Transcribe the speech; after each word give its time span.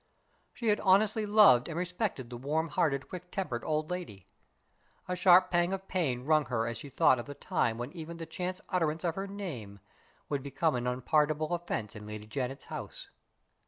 She 0.51 0.69
had 0.69 0.79
honestly 0.79 1.27
loved 1.27 1.67
and 1.69 1.77
respected 1.77 2.31
the 2.31 2.37
warm 2.37 2.69
hearted, 2.69 3.07
quick 3.07 3.29
tempered 3.29 3.63
old 3.63 3.91
lady. 3.91 4.25
A 5.07 5.15
sharp 5.15 5.51
pang 5.51 5.73
of 5.73 5.87
pain 5.87 6.25
wrung 6.25 6.47
her 6.47 6.65
as 6.65 6.79
she 6.79 6.89
thought 6.89 7.19
of 7.19 7.27
the 7.27 7.35
time 7.35 7.77
when 7.77 7.91
even 7.93 8.17
the 8.17 8.25
chance 8.25 8.61
utterance 8.69 9.03
of 9.03 9.13
her 9.13 9.27
name 9.27 9.79
would 10.27 10.41
become 10.41 10.73
an 10.73 10.87
unpardonable 10.87 11.53
offense 11.53 11.95
in 11.95 12.07
Lady 12.07 12.25
Janet's 12.25 12.65
house. 12.65 13.09